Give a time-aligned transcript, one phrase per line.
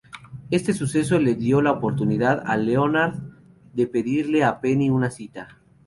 [0.49, 3.19] Este suceso le dio la oportunidad a Leonard
[3.73, 5.59] de pedirle a Penny una cita.